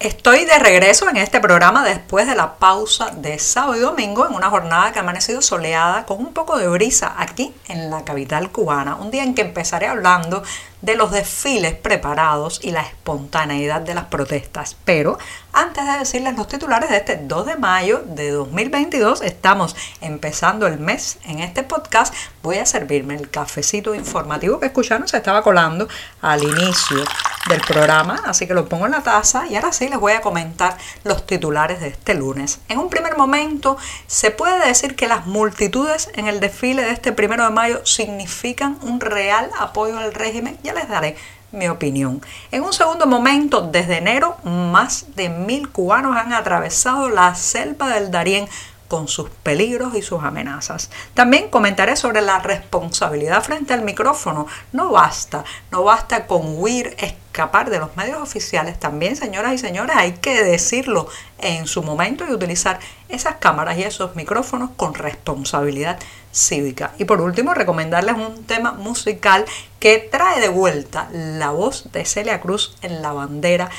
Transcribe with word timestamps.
Estoy 0.00 0.46
de 0.46 0.58
regreso 0.58 1.10
en 1.10 1.18
este 1.18 1.40
programa 1.40 1.84
después 1.84 2.26
de 2.26 2.34
la 2.34 2.54
pausa 2.54 3.10
de 3.10 3.38
sábado 3.38 3.76
y 3.76 3.80
domingo 3.80 4.26
en 4.26 4.32
una 4.34 4.48
jornada 4.48 4.92
que 4.92 4.98
ha 4.98 5.02
amanecido 5.02 5.42
soleada 5.42 6.06
con 6.06 6.20
un 6.20 6.32
poco 6.32 6.56
de 6.56 6.68
brisa 6.68 7.16
aquí 7.18 7.52
en 7.68 7.90
la 7.90 8.02
capital 8.02 8.50
cubana. 8.50 8.94
Un 8.94 9.10
día 9.10 9.24
en 9.24 9.34
que 9.34 9.42
empezaré 9.42 9.88
hablando 9.88 10.42
de 10.80 10.94
los 10.94 11.10
desfiles 11.10 11.74
preparados 11.74 12.60
y 12.62 12.70
la 12.70 12.80
espontaneidad 12.80 13.82
de 13.82 13.92
las 13.92 14.06
protestas. 14.06 14.74
Pero 14.86 15.18
antes 15.52 15.84
de 15.84 15.98
decirles 15.98 16.34
los 16.34 16.48
titulares 16.48 16.88
de 16.88 16.96
este 16.96 17.16
2 17.16 17.44
de 17.44 17.56
mayo 17.56 18.02
de 18.06 18.30
2022, 18.30 19.20
estamos 19.20 19.76
empezando 20.00 20.66
el 20.66 20.78
mes 20.78 21.18
en 21.26 21.40
este 21.40 21.62
podcast. 21.62 22.14
Voy 22.42 22.56
a 22.56 22.64
servirme 22.64 23.16
el 23.16 23.28
cafecito 23.28 23.94
informativo 23.94 24.60
que 24.60 24.66
escucharon, 24.68 25.06
se 25.08 25.18
estaba 25.18 25.42
colando 25.42 25.88
al 26.22 26.42
inicio 26.42 27.04
del 27.48 27.60
programa, 27.62 28.22
así 28.26 28.46
que 28.46 28.54
lo 28.54 28.68
pongo 28.68 28.86
en 28.86 28.92
la 28.92 29.02
taza 29.02 29.46
y 29.48 29.56
ahora 29.56 29.72
sí 29.72 29.88
les 29.88 29.98
voy 29.98 30.12
a 30.12 30.20
comentar 30.20 30.76
los 31.04 31.26
titulares 31.26 31.80
de 31.80 31.88
este 31.88 32.14
lunes. 32.14 32.60
En 32.68 32.78
un 32.78 32.90
primer 32.90 33.16
momento, 33.16 33.76
se 34.06 34.30
puede 34.30 34.66
decir 34.66 34.94
que 34.94 35.08
las 35.08 35.26
multitudes 35.26 36.10
en 36.14 36.28
el 36.28 36.40
desfile 36.40 36.82
de 36.82 36.90
este 36.90 37.12
primero 37.12 37.44
de 37.44 37.50
mayo 37.50 37.84
significan 37.84 38.78
un 38.82 39.00
real 39.00 39.50
apoyo 39.58 39.98
al 39.98 40.12
régimen 40.12 40.58
les 40.62 40.88
daré 40.88 41.16
mi 41.52 41.68
opinión. 41.68 42.22
En 42.52 42.62
un 42.62 42.72
segundo 42.72 43.06
momento, 43.06 43.62
desde 43.62 43.98
enero, 43.98 44.36
más 44.44 45.06
de 45.16 45.28
mil 45.28 45.68
cubanos 45.68 46.16
han 46.16 46.32
atravesado 46.32 47.08
la 47.08 47.34
selva 47.34 47.88
del 47.88 48.10
Darién 48.10 48.48
con 48.90 49.06
sus 49.06 49.30
peligros 49.30 49.94
y 49.94 50.02
sus 50.02 50.24
amenazas. 50.24 50.90
También 51.14 51.48
comentaré 51.48 51.94
sobre 51.94 52.22
la 52.22 52.40
responsabilidad 52.40 53.40
frente 53.40 53.72
al 53.72 53.82
micrófono. 53.82 54.48
No 54.72 54.90
basta, 54.90 55.44
no 55.70 55.84
basta 55.84 56.26
con 56.26 56.58
huir, 56.58 56.96
escapar 56.98 57.70
de 57.70 57.78
los 57.78 57.96
medios 57.96 58.20
oficiales. 58.20 58.80
También, 58.80 59.14
señoras 59.14 59.54
y 59.54 59.58
señores, 59.58 59.94
hay 59.96 60.14
que 60.14 60.42
decirlo 60.42 61.06
en 61.38 61.68
su 61.68 61.84
momento 61.84 62.24
y 62.28 62.32
utilizar 62.32 62.80
esas 63.08 63.36
cámaras 63.36 63.78
y 63.78 63.84
esos 63.84 64.16
micrófonos 64.16 64.70
con 64.76 64.94
responsabilidad 64.94 65.96
cívica. 66.32 66.90
Y 66.98 67.04
por 67.04 67.20
último, 67.20 67.54
recomendarles 67.54 68.16
un 68.16 68.44
tema 68.44 68.72
musical 68.72 69.44
que 69.78 69.98
trae 69.98 70.40
de 70.40 70.48
vuelta 70.48 71.08
la 71.12 71.50
voz 71.50 71.92
de 71.92 72.04
Celia 72.04 72.40
Cruz 72.40 72.76
en 72.82 73.02
la 73.02 73.12
bandera 73.12 73.70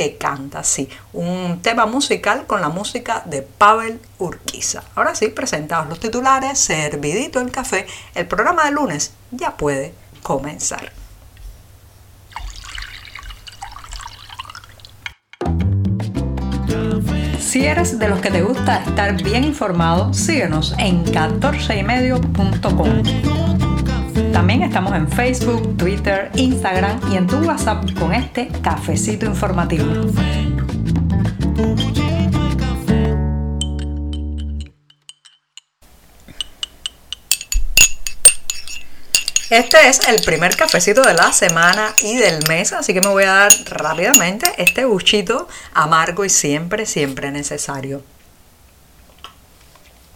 que 0.00 0.16
canta, 0.16 0.64
sí, 0.64 0.88
un 1.12 1.60
tema 1.60 1.84
musical 1.84 2.46
con 2.46 2.62
la 2.62 2.70
música 2.70 3.22
de 3.26 3.42
Pavel 3.42 4.00
Urquiza. 4.16 4.82
Ahora 4.94 5.14
sí, 5.14 5.28
presentados 5.28 5.90
los 5.90 6.00
titulares, 6.00 6.58
servidito 6.58 7.38
el 7.38 7.50
café, 7.50 7.86
el 8.14 8.26
programa 8.26 8.64
de 8.64 8.70
lunes 8.70 9.12
ya 9.30 9.58
puede 9.58 9.92
comenzar. 10.22 10.90
Si 17.38 17.66
eres 17.66 17.98
de 17.98 18.08
los 18.08 18.20
que 18.20 18.30
te 18.30 18.40
gusta 18.40 18.82
estar 18.82 19.22
bien 19.22 19.44
informado, 19.44 20.14
síguenos 20.14 20.74
en 20.78 21.04
14ymedio.com. 21.04 23.69
También 24.32 24.62
estamos 24.62 24.94
en 24.94 25.08
Facebook, 25.10 25.76
Twitter, 25.76 26.30
Instagram 26.34 27.00
y 27.12 27.16
en 27.16 27.26
tu 27.26 27.36
WhatsApp 27.38 27.84
con 27.98 28.12
este 28.12 28.48
cafecito 28.62 29.26
informativo. 29.26 29.84
Este 39.50 39.88
es 39.88 40.06
el 40.06 40.22
primer 40.22 40.54
cafecito 40.54 41.02
de 41.02 41.14
la 41.14 41.32
semana 41.32 41.92
y 42.02 42.16
del 42.16 42.46
mes, 42.46 42.72
así 42.72 42.94
que 42.94 43.00
me 43.00 43.08
voy 43.08 43.24
a 43.24 43.32
dar 43.32 43.52
rápidamente 43.70 44.46
este 44.58 44.84
buchito 44.84 45.48
amargo 45.74 46.24
y 46.24 46.28
siempre, 46.28 46.86
siempre 46.86 47.32
necesario. 47.32 48.02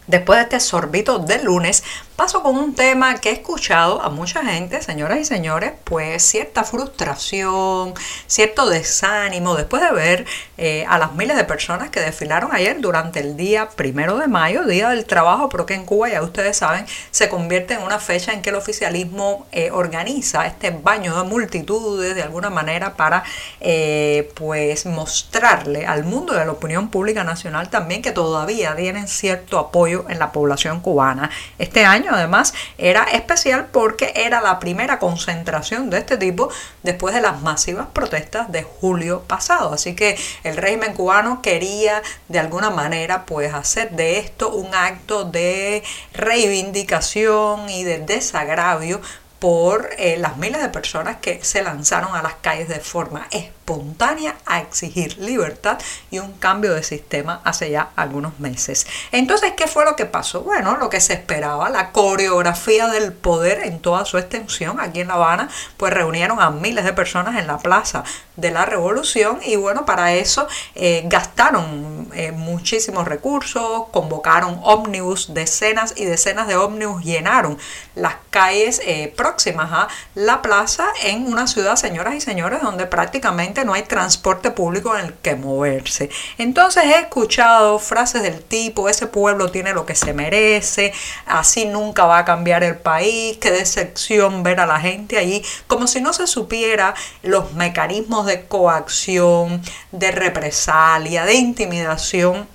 Después 0.07 0.37
de 0.37 0.43
este 0.43 0.59
sorbito 0.59 1.19
del 1.19 1.45
lunes, 1.45 1.83
paso 2.15 2.41
con 2.41 2.55
un 2.55 2.73
tema 2.73 3.15
que 3.15 3.29
he 3.29 3.33
escuchado 3.33 4.01
a 4.01 4.09
mucha 4.09 4.43
gente, 4.43 4.81
señoras 4.81 5.19
y 5.19 5.25
señores, 5.25 5.73
pues 5.83 6.23
cierta 6.23 6.63
frustración, 6.63 7.93
cierto 8.25 8.69
desánimo 8.69 9.55
después 9.55 9.81
de 9.81 9.91
ver 9.91 10.25
eh, 10.57 10.85
a 10.87 10.97
las 10.97 11.13
miles 11.13 11.35
de 11.35 11.43
personas 11.43 11.89
que 11.89 11.99
desfilaron 11.99 12.51
ayer 12.53 12.79
durante 12.79 13.19
el 13.19 13.35
día 13.35 13.69
primero 13.69 14.17
de 14.17 14.27
mayo, 14.27 14.65
Día 14.65 14.89
del 14.89 15.05
Trabajo, 15.05 15.49
pero 15.49 15.65
que 15.65 15.73
en 15.73 15.85
Cuba, 15.85 16.09
ya 16.09 16.21
ustedes 16.21 16.57
saben, 16.57 16.85
se 17.11 17.27
convierte 17.27 17.73
en 17.73 17.81
una 17.81 17.99
fecha 17.99 18.31
en 18.31 18.41
que 18.41 18.49
el 18.49 18.55
oficialismo 18.55 19.45
eh, 19.51 19.71
organiza 19.71 20.45
este 20.47 20.69
baño 20.69 21.21
de 21.21 21.27
multitudes 21.27 22.15
de 22.15 22.23
alguna 22.23 22.49
manera 22.49 22.95
para 22.95 23.23
eh, 23.59 24.31
pues 24.35 24.85
mostrarle 24.85 25.85
al 25.85 26.05
mundo 26.05 26.33
de 26.33 26.45
la 26.45 26.51
opinión 26.53 26.89
pública 26.89 27.23
nacional 27.23 27.69
también 27.69 28.01
que 28.01 28.11
todavía 28.11 28.75
tienen 28.75 29.07
cierto 29.07 29.59
apoyo 29.59 30.05
en 30.09 30.19
la 30.19 30.31
población 30.31 30.79
cubana. 30.79 31.29
Este 31.57 31.83
año 31.83 32.04
además 32.13 32.53
era 32.77 33.03
especial 33.03 33.67
porque 33.71 34.13
era 34.15 34.41
la 34.41 34.59
primera 34.59 34.99
concentración 34.99 35.89
de 35.89 35.99
este 35.99 36.17
tipo 36.17 36.49
después 36.83 37.15
de 37.15 37.21
las 37.21 37.41
masivas 37.41 37.87
protestas 37.93 38.51
de 38.51 38.63
julio 38.63 39.21
pasado. 39.27 39.73
Así 39.73 39.95
que 39.95 40.17
el 40.43 40.57
régimen 40.57 40.93
cubano 40.93 41.41
quería 41.41 42.01
de 42.27 42.39
alguna 42.39 42.69
manera 42.69 43.25
pues 43.25 43.53
hacer 43.53 43.91
de 43.91 44.19
esto 44.19 44.49
un 44.49 44.73
acto 44.73 45.25
de 45.25 45.83
reivindicación 46.13 47.69
y 47.69 47.83
de 47.83 47.99
desagravio 47.99 49.01
por 49.39 49.89
eh, 49.97 50.17
las 50.17 50.37
miles 50.37 50.61
de 50.61 50.69
personas 50.69 51.17
que 51.17 51.43
se 51.43 51.61
lanzaron 51.61 52.15
a 52.15 52.21
las 52.21 52.35
calles 52.35 52.69
de 52.69 52.79
forma 52.79 53.27
espontánea 53.31 54.35
a 54.45 54.59
exigir 54.59 55.17
libertad 55.17 55.77
y 56.11 56.19
un 56.19 56.33
cambio 56.33 56.73
de 56.73 56.83
sistema 56.83 57.41
hace 57.43 57.69
ya 57.69 57.89
algunos 57.95 58.39
meses. 58.39 58.87
Entonces, 59.11 59.53
¿qué 59.57 59.67
fue 59.67 59.85
lo 59.85 59.95
que 59.95 60.05
pasó? 60.05 60.41
Bueno, 60.41 60.77
lo 60.77 60.89
que 60.89 61.01
se 61.01 61.13
esperaba, 61.13 61.69
la 61.69 61.91
coreografía 61.91 62.87
del 62.87 63.11
poder 63.11 63.61
en 63.65 63.79
toda 63.79 64.05
su 64.05 64.17
extensión 64.17 64.79
aquí 64.79 65.01
en 65.01 65.09
La 65.09 65.15
Habana, 65.15 65.49
pues 65.77 65.93
reunieron 65.93 66.39
a 66.39 66.51
miles 66.51 66.85
de 66.85 66.93
personas 66.93 67.37
en 67.37 67.47
la 67.47 67.57
plaza 67.57 68.03
de 68.35 68.51
la 68.51 68.65
revolución 68.65 69.39
y 69.45 69.55
bueno, 69.55 69.85
para 69.85 70.13
eso 70.13 70.47
eh, 70.75 71.03
gastaron 71.05 72.09
eh, 72.13 72.31
muchísimos 72.31 73.07
recursos, 73.07 73.87
convocaron 73.91 74.59
ómnibus, 74.63 75.33
decenas 75.33 75.93
y 75.95 76.05
decenas 76.05 76.47
de 76.47 76.55
ómnibus 76.55 77.03
llenaron 77.03 77.57
las 77.95 78.15
calles 78.29 78.81
próximas 79.25 79.71
a 79.71 79.87
la 80.13 80.43
plaza 80.43 80.85
en 81.03 81.25
una 81.25 81.47
ciudad, 81.47 81.77
señoras 81.77 82.13
y 82.13 82.21
señores, 82.21 82.61
donde 82.61 82.85
prácticamente 82.85 83.65
no 83.65 83.73
hay 83.73 83.81
transporte 83.81 84.51
público 84.51 84.95
en 84.95 85.07
el 85.07 85.13
que 85.15 85.35
moverse. 85.35 86.11
Entonces 86.37 86.83
he 86.83 86.99
escuchado 86.99 87.79
frases 87.79 88.21
del 88.21 88.43
tipo, 88.43 88.87
ese 88.87 89.07
pueblo 89.07 89.49
tiene 89.49 89.73
lo 89.73 89.83
que 89.87 89.95
se 89.95 90.13
merece, 90.13 90.93
así 91.25 91.65
nunca 91.65 92.05
va 92.05 92.19
a 92.19 92.25
cambiar 92.25 92.63
el 92.63 92.77
país, 92.77 93.37
qué 93.37 93.49
decepción 93.49 94.43
ver 94.43 94.59
a 94.59 94.67
la 94.67 94.79
gente 94.79 95.17
allí, 95.17 95.43
como 95.65 95.87
si 95.87 96.01
no 96.01 96.13
se 96.13 96.27
supiera 96.27 96.93
los 97.23 97.53
mecanismos 97.53 98.27
de 98.27 98.45
coacción, 98.45 99.59
de 99.91 100.11
represalia, 100.11 101.25
de 101.25 101.33
intimidación 101.33 102.54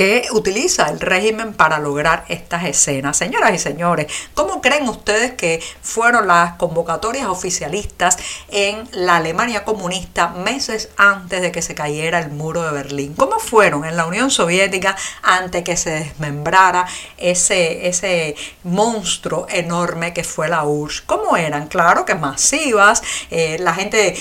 que 0.00 0.28
utiliza 0.32 0.88
el 0.88 0.98
régimen 0.98 1.52
para 1.52 1.78
lograr 1.78 2.24
estas 2.28 2.64
escenas. 2.64 3.18
Señoras 3.18 3.52
y 3.52 3.58
señores, 3.58 4.10
¿cómo 4.32 4.62
creen 4.62 4.88
ustedes 4.88 5.32
que 5.32 5.62
fueron 5.82 6.26
las 6.26 6.54
convocatorias 6.54 7.26
oficialistas 7.26 8.16
en 8.48 8.88
la 8.92 9.16
Alemania 9.16 9.62
comunista 9.62 10.28
meses 10.28 10.88
antes 10.96 11.42
de 11.42 11.52
que 11.52 11.60
se 11.60 11.74
cayera 11.74 12.18
el 12.18 12.30
muro 12.30 12.62
de 12.62 12.72
Berlín? 12.72 13.12
¿Cómo 13.14 13.38
fueron 13.40 13.84
en 13.84 13.94
la 13.94 14.06
Unión 14.06 14.30
Soviética 14.30 14.96
antes 15.22 15.64
que 15.64 15.76
se 15.76 15.90
desmembrara 15.90 16.86
ese, 17.18 17.86
ese 17.86 18.36
monstruo 18.64 19.48
enorme 19.50 20.14
que 20.14 20.24
fue 20.24 20.48
la 20.48 20.64
URSS? 20.64 21.02
¿Cómo 21.02 21.36
eran? 21.36 21.68
Claro 21.68 22.06
que 22.06 22.14
masivas, 22.14 23.02
eh, 23.30 23.58
la 23.60 23.74
gente 23.74 24.16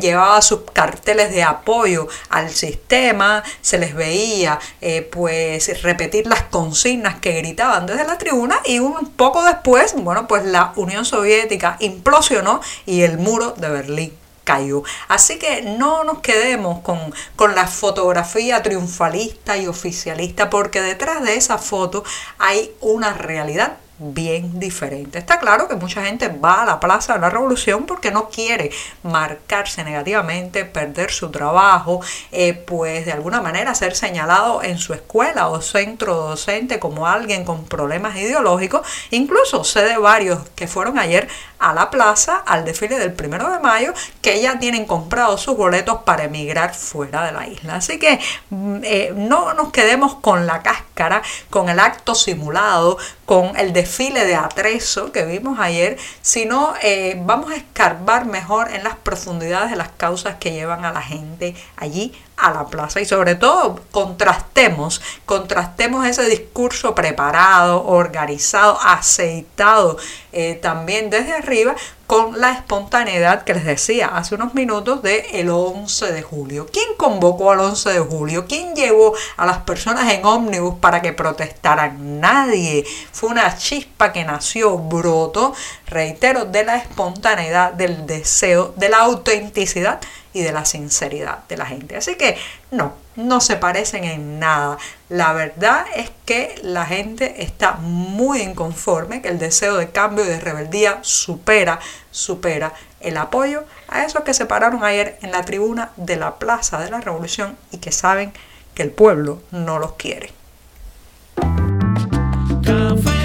llevaba 0.00 0.42
sus 0.42 0.62
carteles 0.72 1.30
de 1.30 1.44
apoyo 1.44 2.08
al 2.30 2.50
sistema, 2.50 3.44
se 3.60 3.78
les 3.78 3.94
veía 3.94 4.58
eh, 4.80 5.02
pues 5.20 5.82
repetir 5.82 6.26
las 6.26 6.44
consignas 6.44 7.16
que 7.20 7.32
gritaban 7.32 7.84
desde 7.84 8.06
la 8.06 8.16
tribuna 8.16 8.56
y 8.64 8.78
un 8.78 9.10
poco 9.10 9.44
después, 9.44 9.94
bueno, 9.94 10.26
pues 10.26 10.46
la 10.46 10.72
Unión 10.76 11.04
Soviética 11.04 11.76
implosionó 11.80 12.62
y 12.86 13.02
el 13.02 13.18
muro 13.18 13.50
de 13.50 13.68
Berlín 13.68 14.12
cayó. 14.44 14.82
Así 15.08 15.38
que 15.38 15.60
no 15.60 16.04
nos 16.04 16.20
quedemos 16.20 16.80
con, 16.80 16.98
con, 17.36 17.54
la 17.54 17.66
fotografía 17.66 18.62
triunfalista 18.62 19.58
y 19.58 19.66
oficialista, 19.66 20.48
porque 20.48 20.80
detrás 20.80 21.22
de 21.22 21.34
esa 21.34 21.58
foto 21.58 22.02
hay 22.38 22.72
una 22.80 23.12
realidad 23.12 23.76
bien 24.00 24.58
diferente. 24.58 25.18
Está 25.18 25.38
claro 25.38 25.68
que 25.68 25.76
mucha 25.76 26.02
gente 26.04 26.28
va 26.28 26.62
a 26.62 26.64
la 26.64 26.80
Plaza 26.80 27.14
de 27.14 27.20
la 27.20 27.30
Revolución 27.30 27.84
porque 27.84 28.10
no 28.10 28.30
quiere 28.30 28.70
marcarse 29.02 29.84
negativamente, 29.84 30.64
perder 30.64 31.10
su 31.10 31.30
trabajo, 31.30 32.00
eh, 32.32 32.54
pues 32.54 33.04
de 33.04 33.12
alguna 33.12 33.42
manera 33.42 33.74
ser 33.74 33.94
señalado 33.94 34.62
en 34.62 34.78
su 34.78 34.94
escuela 34.94 35.48
o 35.48 35.60
centro 35.60 36.14
docente 36.16 36.78
como 36.78 37.06
alguien 37.06 37.44
con 37.44 37.66
problemas 37.66 38.16
ideológicos. 38.16 38.86
Incluso 39.10 39.64
sé 39.64 39.82
de 39.82 39.98
varios 39.98 40.40
que 40.56 40.66
fueron 40.66 40.98
ayer 40.98 41.28
a 41.60 41.74
la 41.74 41.90
plaza 41.90 42.42
al 42.46 42.64
desfile 42.64 42.98
del 42.98 43.12
primero 43.12 43.50
de 43.52 43.60
mayo 43.60 43.92
que 44.22 44.40
ya 44.40 44.58
tienen 44.58 44.86
comprados 44.86 45.42
sus 45.42 45.56
boletos 45.56 46.02
para 46.04 46.24
emigrar 46.24 46.74
fuera 46.74 47.24
de 47.24 47.32
la 47.32 47.46
isla. 47.46 47.76
Así 47.76 47.98
que 47.98 48.18
mm, 48.50 48.78
eh, 48.82 49.12
no 49.14 49.54
nos 49.54 49.70
quedemos 49.70 50.16
con 50.16 50.46
la 50.46 50.62
cáscara, 50.62 51.22
con 51.50 51.68
el 51.68 51.78
acto 51.78 52.14
simulado, 52.14 52.98
con 53.26 53.56
el 53.56 53.72
desfile 53.72 54.24
de 54.24 54.34
atrezo 54.34 55.12
que 55.12 55.24
vimos 55.24 55.58
ayer, 55.60 55.98
sino 56.22 56.74
eh, 56.82 57.20
vamos 57.24 57.52
a 57.52 57.56
escarbar 57.56 58.26
mejor 58.26 58.72
en 58.72 58.82
las 58.82 58.96
profundidades 58.96 59.70
de 59.70 59.76
las 59.76 59.90
causas 59.90 60.36
que 60.36 60.52
llevan 60.52 60.84
a 60.84 60.92
la 60.92 61.02
gente 61.02 61.54
allí 61.76 62.12
a 62.40 62.50
la 62.50 62.66
plaza 62.66 63.00
y 63.00 63.04
sobre 63.04 63.34
todo 63.34 63.80
contrastemos, 63.90 65.00
contrastemos 65.26 66.06
ese 66.06 66.28
discurso 66.28 66.94
preparado, 66.94 67.86
organizado, 67.86 68.78
aceitado 68.80 69.98
eh, 70.32 70.54
también 70.62 71.10
desde 71.10 71.32
arriba 71.32 71.74
con 72.10 72.40
la 72.40 72.50
espontaneidad 72.50 73.44
que 73.44 73.54
les 73.54 73.64
decía 73.64 74.08
hace 74.08 74.34
unos 74.34 74.52
minutos 74.52 75.00
del 75.00 75.22
el 75.32 75.48
11 75.48 76.12
de 76.12 76.22
julio. 76.22 76.66
¿Quién 76.72 76.96
convocó 76.96 77.52
al 77.52 77.60
11 77.60 77.92
de 77.92 78.00
julio? 78.00 78.46
¿Quién 78.48 78.74
llevó 78.74 79.14
a 79.36 79.46
las 79.46 79.58
personas 79.58 80.12
en 80.12 80.24
ómnibus 80.24 80.74
para 80.80 81.02
que 81.02 81.12
protestaran? 81.12 82.18
Nadie. 82.18 82.84
Fue 83.12 83.28
una 83.28 83.56
chispa 83.56 84.12
que 84.12 84.24
nació, 84.24 84.76
broto, 84.76 85.54
reitero, 85.86 86.46
de 86.46 86.64
la 86.64 86.78
espontaneidad, 86.78 87.74
del 87.74 88.06
deseo, 88.06 88.74
de 88.76 88.88
la 88.88 88.98
autenticidad 88.98 90.00
y 90.32 90.42
de 90.42 90.52
la 90.52 90.64
sinceridad 90.64 91.40
de 91.48 91.56
la 91.56 91.66
gente. 91.66 91.96
Así 91.96 92.14
que 92.16 92.36
no, 92.70 92.94
no 93.16 93.40
se 93.40 93.56
parecen 93.56 94.04
en 94.04 94.38
nada. 94.38 94.78
La 95.08 95.32
verdad 95.32 95.84
es 95.96 96.10
que 96.24 96.54
la 96.62 96.86
gente 96.86 97.42
está 97.42 97.72
muy 97.72 98.42
inconforme, 98.42 99.22
que 99.22 99.28
el 99.28 99.38
deseo 99.38 99.76
de 99.76 99.90
cambio 99.90 100.24
y 100.24 100.28
de 100.28 100.40
rebeldía 100.40 100.98
supera, 101.02 101.80
supera 102.10 102.72
el 103.00 103.16
apoyo 103.16 103.64
a 103.88 104.04
esos 104.04 104.22
que 104.22 104.34
se 104.34 104.46
pararon 104.46 104.84
ayer 104.84 105.18
en 105.22 105.32
la 105.32 105.44
tribuna 105.44 105.90
de 105.96 106.16
la 106.16 106.36
Plaza 106.36 106.78
de 106.78 106.90
la 106.90 107.00
Revolución 107.00 107.56
y 107.72 107.78
que 107.78 107.92
saben 107.92 108.32
que 108.74 108.82
el 108.82 108.90
pueblo 108.90 109.42
no 109.50 109.78
los 109.78 109.94
quiere. 109.94 110.32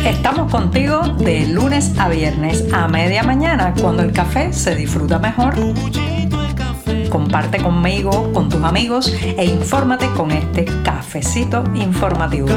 Estamos 0.05 0.51
contigo 0.51 1.01
de 1.19 1.47
lunes 1.47 1.91
a 1.97 2.09
viernes 2.09 2.63
a 2.73 2.87
media 2.87 3.23
mañana 3.23 3.73
cuando 3.79 4.03
el 4.03 4.11
café 4.11 4.53
se 4.53 4.75
disfruta 4.75 5.19
mejor. 5.19 5.55
Comparte 7.09 7.61
conmigo, 7.61 8.31
con 8.33 8.49
tus 8.49 8.63
amigos 8.63 9.13
e 9.21 9.45
infórmate 9.45 10.09
con 10.13 10.31
este 10.31 10.65
cafecito 10.83 11.63
informativo. 11.75 12.47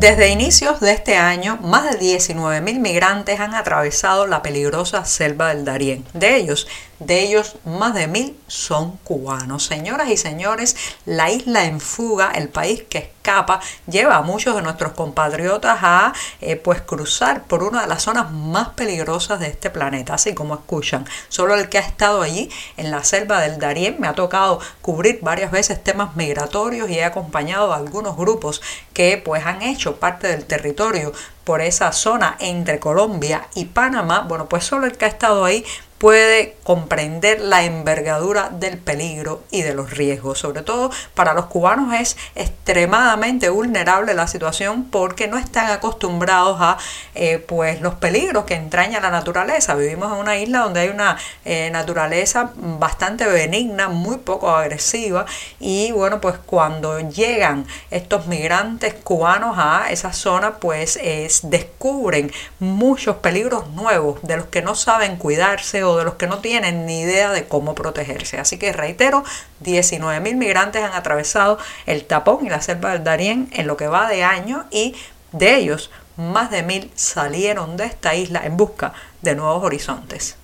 Desde 0.00 0.30
inicios 0.30 0.80
de 0.80 0.92
este 0.92 1.16
año, 1.16 1.58
más 1.62 1.84
de 1.90 1.98
19.000 1.98 2.78
migrantes 2.78 3.38
han 3.38 3.54
atravesado 3.54 4.26
la 4.26 4.40
peligrosa 4.40 5.04
selva 5.04 5.54
del 5.54 5.66
Darién. 5.66 6.04
De 6.14 6.36
ellos, 6.36 6.66
de 7.00 7.22
ellos, 7.22 7.56
más 7.64 7.94
de 7.94 8.06
mil 8.06 8.38
son 8.46 8.98
cubanos. 8.98 9.64
Señoras 9.64 10.10
y 10.10 10.18
señores, 10.18 10.76
la 11.06 11.30
isla 11.30 11.64
en 11.64 11.80
fuga, 11.80 12.30
el 12.34 12.50
país 12.50 12.84
que 12.88 12.98
escapa, 12.98 13.60
lleva 13.86 14.16
a 14.16 14.22
muchos 14.22 14.54
de 14.54 14.60
nuestros 14.60 14.92
compatriotas 14.92 15.78
a 15.80 16.12
eh, 16.42 16.56
pues 16.56 16.82
cruzar 16.82 17.44
por 17.44 17.62
una 17.62 17.82
de 17.82 17.86
las 17.86 18.02
zonas 18.02 18.30
más 18.30 18.70
peligrosas 18.70 19.40
de 19.40 19.48
este 19.48 19.70
planeta, 19.70 20.14
así 20.14 20.34
como 20.34 20.54
escuchan. 20.54 21.06
Solo 21.30 21.54
el 21.54 21.70
que 21.70 21.78
ha 21.78 21.82
estado 21.82 22.20
allí 22.20 22.50
en 22.76 22.90
la 22.90 23.02
selva 23.02 23.40
del 23.40 23.58
Darién 23.58 23.96
me 23.98 24.06
ha 24.06 24.12
tocado 24.12 24.60
cubrir 24.82 25.20
varias 25.22 25.50
veces 25.50 25.82
temas 25.82 26.16
migratorios 26.16 26.90
y 26.90 26.98
he 26.98 27.04
acompañado 27.04 27.72
a 27.72 27.76
algunos 27.76 28.16
grupos 28.16 28.60
que 28.92 29.16
pues 29.16 29.46
han 29.46 29.62
hecho 29.62 29.96
parte 29.96 30.28
del 30.28 30.44
territorio 30.44 31.12
por 31.44 31.62
esa 31.62 31.92
zona 31.92 32.36
entre 32.40 32.78
Colombia 32.78 33.48
y 33.54 33.64
Panamá. 33.64 34.20
Bueno, 34.20 34.48
pues 34.48 34.64
solo 34.64 34.86
el 34.86 34.96
que 34.96 35.06
ha 35.06 35.08
estado 35.08 35.44
ahí 35.44 35.64
puede 36.00 36.56
comprender 36.62 37.42
la 37.42 37.62
envergadura 37.64 38.48
del 38.48 38.78
peligro 38.78 39.42
y 39.50 39.60
de 39.60 39.74
los 39.74 39.90
riesgos. 39.90 40.38
Sobre 40.38 40.62
todo 40.62 40.90
para 41.14 41.34
los 41.34 41.44
cubanos 41.46 41.92
es 41.92 42.16
extremadamente 42.34 43.50
vulnerable 43.50 44.14
la 44.14 44.26
situación 44.26 44.84
porque 44.84 45.28
no 45.28 45.36
están 45.36 45.70
acostumbrados 45.70 46.56
a 46.58 46.78
eh, 47.14 47.38
pues 47.46 47.82
los 47.82 47.96
peligros 47.96 48.46
que 48.46 48.54
entraña 48.54 48.98
la 49.00 49.10
naturaleza. 49.10 49.74
Vivimos 49.74 50.10
en 50.10 50.20
una 50.20 50.38
isla 50.38 50.60
donde 50.60 50.80
hay 50.80 50.88
una 50.88 51.18
eh, 51.44 51.68
naturaleza 51.70 52.52
bastante 52.56 53.26
benigna, 53.26 53.90
muy 53.90 54.16
poco 54.16 54.48
agresiva 54.50 55.26
y 55.58 55.92
bueno 55.92 56.22
pues 56.22 56.36
cuando 56.46 56.98
llegan 57.10 57.66
estos 57.90 58.26
migrantes 58.26 58.94
cubanos 58.94 59.56
a 59.58 59.90
esa 59.90 60.14
zona 60.14 60.54
pues 60.56 60.98
descubren 61.42 62.32
muchos 62.58 63.16
peligros 63.16 63.68
nuevos 63.68 64.18
de 64.22 64.38
los 64.38 64.46
que 64.46 64.62
no 64.62 64.74
saben 64.74 65.16
cuidarse 65.16 65.89
de 65.96 66.04
los 66.04 66.14
que 66.14 66.26
no 66.26 66.38
tienen 66.38 66.86
ni 66.86 67.00
idea 67.00 67.30
de 67.30 67.46
cómo 67.46 67.74
protegerse. 67.74 68.38
Así 68.38 68.58
que 68.58 68.72
reitero, 68.72 69.24
19.000 69.62 70.34
migrantes 70.36 70.82
han 70.82 70.92
atravesado 70.92 71.58
el 71.86 72.04
tapón 72.04 72.46
y 72.46 72.50
la 72.50 72.60
selva 72.60 72.92
del 72.92 73.04
Darién 73.04 73.48
en 73.52 73.66
lo 73.66 73.76
que 73.76 73.88
va 73.88 74.08
de 74.08 74.22
año 74.22 74.66
y 74.70 74.94
de 75.32 75.56
ellos 75.56 75.90
más 76.16 76.50
de 76.50 76.62
mil 76.62 76.90
salieron 76.94 77.76
de 77.76 77.86
esta 77.86 78.14
isla 78.14 78.42
en 78.44 78.56
busca 78.56 78.92
de 79.22 79.34
nuevos 79.34 79.64
horizontes. 79.64 80.36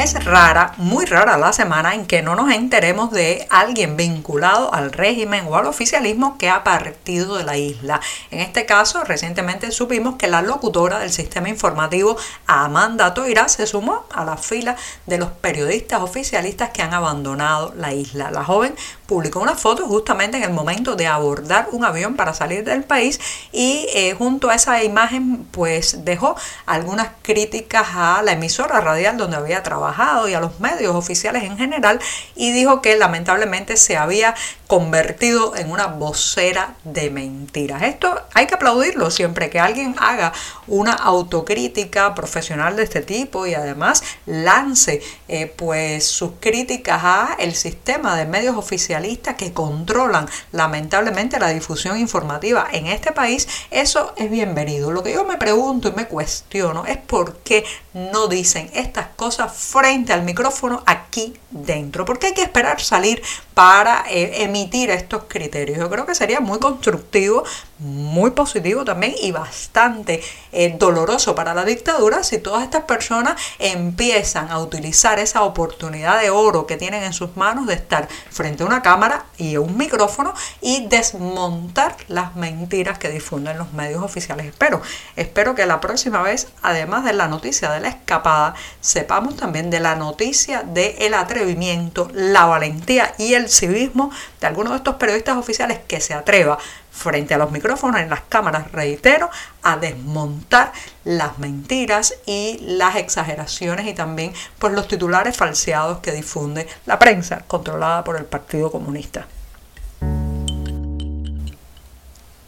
Es 0.00 0.24
rara, 0.24 0.72
muy 0.78 1.04
rara 1.04 1.36
la 1.36 1.52
semana 1.52 1.94
en 1.94 2.06
que 2.06 2.22
no 2.22 2.34
nos 2.34 2.50
enteremos 2.50 3.10
de 3.10 3.46
alguien 3.50 3.98
vinculado 3.98 4.72
al 4.72 4.92
régimen 4.92 5.44
o 5.46 5.56
al 5.56 5.66
oficialismo 5.66 6.38
que 6.38 6.48
ha 6.48 6.64
partido 6.64 7.36
de 7.36 7.44
la 7.44 7.58
isla. 7.58 8.00
En 8.30 8.40
este 8.40 8.64
caso, 8.64 9.04
recientemente 9.04 9.70
supimos 9.72 10.16
que 10.16 10.26
la 10.26 10.40
locutora 10.40 11.00
del 11.00 11.12
sistema 11.12 11.50
informativo 11.50 12.16
Amanda 12.46 13.12
Toira 13.12 13.46
se 13.50 13.66
sumó 13.66 14.06
a 14.10 14.24
la 14.24 14.38
fila 14.38 14.74
de 15.04 15.18
los 15.18 15.32
periodistas 15.32 16.00
oficialistas 16.00 16.70
que 16.70 16.80
han 16.80 16.94
abandonado 16.94 17.74
la 17.76 17.92
isla. 17.92 18.30
La 18.30 18.42
joven 18.42 18.74
publicó 19.06 19.40
una 19.40 19.54
foto 19.54 19.86
justamente 19.86 20.38
en 20.38 20.44
el 20.44 20.52
momento 20.52 20.96
de 20.96 21.08
abordar 21.08 21.68
un 21.72 21.84
avión 21.84 22.16
para 22.16 22.32
salir 22.32 22.64
del 22.64 22.84
país 22.84 23.20
y 23.52 23.86
eh, 23.92 24.14
junto 24.16 24.48
a 24.48 24.54
esa 24.54 24.82
imagen 24.82 25.44
pues 25.50 26.06
dejó 26.06 26.36
algunas 26.64 27.08
críticas 27.20 27.88
a 27.94 28.22
la 28.22 28.32
emisora 28.32 28.80
radial 28.80 29.18
donde 29.18 29.36
había 29.36 29.62
trabajado 29.62 29.89
y 30.28 30.34
a 30.34 30.40
los 30.40 30.60
medios 30.60 30.94
oficiales 30.94 31.42
en 31.44 31.58
general 31.58 32.00
y 32.36 32.52
dijo 32.52 32.80
que 32.80 32.96
lamentablemente 32.96 33.76
se 33.76 33.96
había 33.96 34.34
convertido 34.66 35.56
en 35.56 35.70
una 35.70 35.86
vocera 35.86 36.74
de 36.84 37.10
mentiras. 37.10 37.82
Esto 37.82 38.22
hay 38.34 38.46
que 38.46 38.54
aplaudirlo 38.54 39.10
siempre 39.10 39.50
que 39.50 39.58
alguien 39.58 39.96
haga 39.98 40.32
una 40.68 40.92
autocrítica 40.92 42.14
profesional 42.14 42.76
de 42.76 42.84
este 42.84 43.00
tipo 43.00 43.46
y 43.46 43.54
además 43.54 44.04
lance 44.26 45.02
eh, 45.26 45.52
pues 45.56 46.06
sus 46.06 46.32
críticas 46.38 47.00
a 47.02 47.36
el 47.40 47.54
sistema 47.54 48.16
de 48.16 48.26
medios 48.26 48.56
oficialistas 48.56 49.34
que 49.34 49.52
controlan 49.52 50.28
lamentablemente 50.52 51.40
la 51.40 51.48
difusión 51.48 51.98
informativa 51.98 52.68
en 52.72 52.86
este 52.86 53.12
país, 53.12 53.48
eso 53.70 54.12
es 54.16 54.30
bienvenido. 54.30 54.92
Lo 54.92 55.02
que 55.02 55.12
yo 55.12 55.24
me 55.24 55.36
pregunto 55.36 55.88
y 55.88 55.92
me 55.92 56.06
cuestiono 56.06 56.86
es 56.86 56.96
por 56.96 57.38
qué 57.38 57.64
no 57.92 58.28
dicen 58.28 58.70
estas 58.72 59.08
cosas 59.16 59.52
frente 59.80 60.12
al 60.12 60.24
micrófono 60.24 60.82
aquí 60.84 61.32
dentro, 61.50 62.04
porque 62.04 62.26
hay 62.26 62.34
que 62.34 62.42
esperar 62.42 62.82
salir 62.82 63.22
para 63.54 64.04
eh, 64.10 64.42
emitir 64.42 64.90
estos 64.90 65.24
criterios. 65.26 65.78
Yo 65.78 65.88
creo 65.88 66.04
que 66.04 66.14
sería 66.14 66.40
muy 66.40 66.58
constructivo, 66.58 67.44
muy 67.80 68.32
positivo 68.32 68.84
también 68.84 69.14
y 69.20 69.32
bastante 69.32 70.22
eh, 70.52 70.74
doloroso 70.78 71.34
para 71.34 71.54
la 71.54 71.64
dictadura 71.64 72.22
si 72.22 72.38
todas 72.38 72.62
estas 72.62 72.84
personas 72.84 73.40
empiezan 73.58 74.50
a 74.50 74.58
utilizar 74.58 75.18
esa 75.18 75.42
oportunidad 75.42 76.20
de 76.20 76.30
oro 76.30 76.66
que 76.66 76.76
tienen 76.76 77.02
en 77.02 77.12
sus 77.12 77.36
manos 77.36 77.66
de 77.66 77.74
estar 77.74 78.08
frente 78.30 78.62
a 78.62 78.66
una 78.66 78.82
cámara 78.82 79.24
y 79.38 79.56
un 79.56 79.76
micrófono 79.76 80.34
y 80.60 80.86
desmontar 80.88 81.96
las 82.08 82.36
mentiras 82.36 82.98
que 82.98 83.08
difunden 83.08 83.58
los 83.58 83.72
medios 83.72 84.02
oficiales. 84.02 84.46
Espero, 84.46 84.82
espero 85.16 85.54
que 85.54 85.66
la 85.66 85.80
próxima 85.80 86.22
vez, 86.22 86.48
además 86.62 87.04
de 87.04 87.14
la 87.14 87.28
noticia 87.28 87.70
de 87.70 87.80
la 87.80 87.88
escapada, 87.88 88.54
sepamos 88.80 89.36
también 89.36 89.70
de 89.70 89.80
la 89.80 89.94
noticia 89.94 90.62
del 90.62 91.14
atrevimiento, 91.14 92.10
la 92.12 92.44
valentía 92.44 93.14
y 93.18 93.34
el 93.34 93.48
civismo 93.48 94.10
de 94.40 94.46
algunos 94.46 94.72
de 94.72 94.78
estos 94.78 94.96
periodistas 94.96 95.36
oficiales 95.36 95.78
que 95.86 96.00
se 96.00 96.14
atreva 96.14 96.58
frente 96.90 97.34
a 97.34 97.38
los 97.38 97.50
micrófonos 97.50 98.00
en 98.00 98.10
las 98.10 98.22
cámaras, 98.22 98.70
reitero, 98.72 99.30
a 99.62 99.76
desmontar 99.76 100.72
las 101.04 101.38
mentiras 101.38 102.14
y 102.26 102.58
las 102.60 102.96
exageraciones 102.96 103.86
y 103.86 103.94
también 103.94 104.32
pues 104.58 104.72
los 104.72 104.88
titulares 104.88 105.36
falseados 105.36 105.98
que 105.98 106.12
difunde 106.12 106.66
la 106.86 106.98
prensa 106.98 107.44
controlada 107.46 108.04
por 108.04 108.16
el 108.16 108.24
Partido 108.24 108.70
Comunista. 108.70 109.26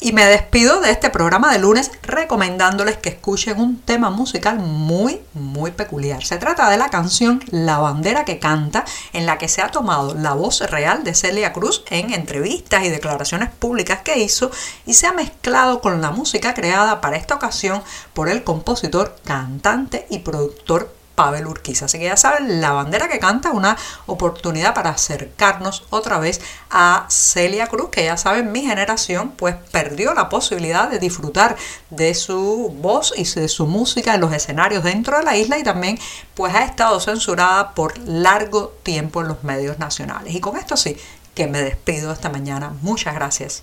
Y 0.04 0.10
me 0.12 0.26
despido 0.26 0.80
de 0.80 0.90
este 0.90 1.10
programa 1.10 1.52
de 1.52 1.60
lunes 1.60 1.92
recomendándoles 2.02 2.96
que 2.96 3.10
escuchen 3.10 3.60
un 3.60 3.80
tema 3.80 4.10
musical 4.10 4.58
muy, 4.58 5.20
muy 5.32 5.70
peculiar. 5.70 6.24
Se 6.24 6.38
trata 6.38 6.68
de 6.70 6.76
la 6.76 6.88
canción 6.88 7.40
La 7.52 7.78
bandera 7.78 8.24
que 8.24 8.40
canta, 8.40 8.84
en 9.12 9.26
la 9.26 9.38
que 9.38 9.46
se 9.46 9.62
ha 9.62 9.68
tomado 9.68 10.14
la 10.14 10.32
voz 10.32 10.58
real 10.68 11.04
de 11.04 11.14
Celia 11.14 11.52
Cruz 11.52 11.84
en 11.88 12.12
entrevistas 12.12 12.82
y 12.82 12.88
declaraciones 12.88 13.50
públicas 13.50 14.00
que 14.02 14.18
hizo 14.18 14.50
y 14.86 14.94
se 14.94 15.06
ha 15.06 15.12
mezclado 15.12 15.80
con 15.80 16.02
la 16.02 16.10
música 16.10 16.52
creada 16.52 17.00
para 17.00 17.16
esta 17.16 17.36
ocasión 17.36 17.80
por 18.12 18.28
el 18.28 18.42
compositor, 18.42 19.14
cantante 19.24 20.08
y 20.10 20.18
productor 20.18 20.92
Pavel 21.14 21.46
Urquiza. 21.46 21.86
Así 21.86 21.98
que 21.98 22.04
ya 22.04 22.16
saben, 22.16 22.60
la 22.60 22.72
bandera 22.72 23.08
que 23.08 23.18
canta 23.18 23.50
una 23.50 23.76
oportunidad 24.06 24.74
para 24.74 24.90
acercarnos 24.90 25.84
otra 25.90 26.18
vez 26.18 26.40
a 26.70 27.06
Celia 27.08 27.66
Cruz, 27.66 27.90
que 27.90 28.04
ya 28.04 28.16
saben, 28.16 28.52
mi 28.52 28.62
generación 28.62 29.32
pues 29.36 29.56
perdió 29.70 30.14
la 30.14 30.28
posibilidad 30.28 30.88
de 30.88 30.98
disfrutar 30.98 31.56
de 31.90 32.14
su 32.14 32.74
voz 32.80 33.12
y 33.16 33.24
de 33.24 33.48
su 33.48 33.66
música 33.66 34.14
en 34.14 34.20
los 34.20 34.32
escenarios 34.32 34.84
dentro 34.84 35.18
de 35.18 35.24
la 35.24 35.36
isla 35.36 35.58
y 35.58 35.62
también 35.62 35.98
pues 36.34 36.54
ha 36.54 36.64
estado 36.64 37.00
censurada 37.00 37.74
por 37.74 37.98
largo 37.98 38.74
tiempo 38.82 39.20
en 39.20 39.28
los 39.28 39.44
medios 39.44 39.78
nacionales. 39.78 40.34
Y 40.34 40.40
con 40.40 40.56
esto 40.56 40.76
sí, 40.76 40.96
que 41.34 41.46
me 41.46 41.62
despido 41.62 42.12
esta 42.12 42.28
mañana. 42.28 42.72
Muchas 42.82 43.14
gracias. 43.14 43.62